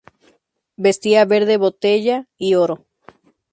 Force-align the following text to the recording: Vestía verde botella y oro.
Vestía 0.77 1.25
verde 1.25 1.57
botella 1.57 2.27
y 2.35 2.55
oro. 2.55 2.87